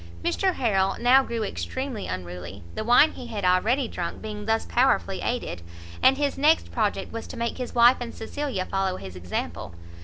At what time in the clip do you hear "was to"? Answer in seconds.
7.13-7.37